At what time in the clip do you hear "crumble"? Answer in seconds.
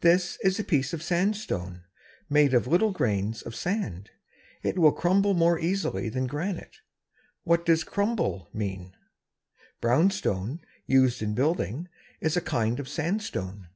4.90-5.34, 7.84-8.48